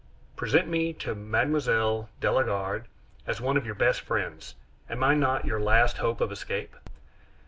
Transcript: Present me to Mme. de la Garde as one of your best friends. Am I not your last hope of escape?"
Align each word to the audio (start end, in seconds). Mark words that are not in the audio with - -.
Present 0.35 0.67
me 0.67 0.93
to 0.93 1.13
Mme. 1.13 1.59
de 1.59 2.31
la 2.31 2.41
Garde 2.41 2.87
as 3.27 3.39
one 3.39 3.55
of 3.55 3.67
your 3.67 3.75
best 3.75 4.01
friends. 4.01 4.55
Am 4.89 5.03
I 5.03 5.13
not 5.13 5.45
your 5.45 5.59
last 5.59 5.97
hope 5.99 6.21
of 6.21 6.31
escape?" 6.31 6.75